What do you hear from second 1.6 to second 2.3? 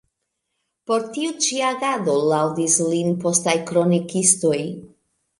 agado